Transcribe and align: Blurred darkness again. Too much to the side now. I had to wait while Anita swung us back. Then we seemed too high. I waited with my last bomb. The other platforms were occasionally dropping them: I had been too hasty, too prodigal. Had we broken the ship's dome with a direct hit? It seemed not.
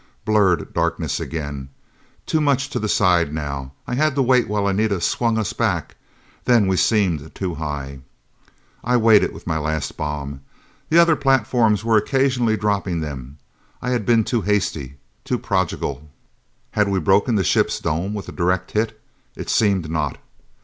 Blurred 0.25 0.73
darkness 0.73 1.19
again. 1.19 1.69
Too 2.25 2.41
much 2.41 2.71
to 2.71 2.79
the 2.79 2.89
side 2.89 3.31
now. 3.31 3.73
I 3.85 3.93
had 3.93 4.15
to 4.15 4.23
wait 4.23 4.47
while 4.47 4.67
Anita 4.67 4.99
swung 4.99 5.37
us 5.37 5.53
back. 5.53 5.95
Then 6.45 6.65
we 6.65 6.75
seemed 6.77 7.35
too 7.35 7.53
high. 7.53 7.99
I 8.83 8.97
waited 8.97 9.31
with 9.31 9.45
my 9.45 9.59
last 9.59 9.97
bomb. 9.97 10.41
The 10.89 10.97
other 10.97 11.15
platforms 11.15 11.85
were 11.85 11.97
occasionally 11.97 12.57
dropping 12.57 12.99
them: 13.01 13.37
I 13.79 13.91
had 13.91 14.03
been 14.07 14.23
too 14.23 14.41
hasty, 14.41 14.97
too 15.23 15.37
prodigal. 15.37 16.09
Had 16.71 16.87
we 16.87 16.97
broken 16.97 17.35
the 17.35 17.43
ship's 17.43 17.79
dome 17.79 18.15
with 18.15 18.27
a 18.27 18.31
direct 18.31 18.71
hit? 18.71 18.99
It 19.35 19.51
seemed 19.51 19.87
not. 19.87 20.17